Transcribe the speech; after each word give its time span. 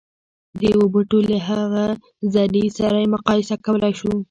د 0.59 0.61
يوه 0.71 0.85
بوټي 0.93 1.19
له 1.29 1.37
هغه 1.47 1.85
زړي 2.35 2.63
سره 2.77 2.97
يې 3.03 3.07
مقايسه 3.15 3.55
کولای 3.65 3.93
شو. 3.99 4.11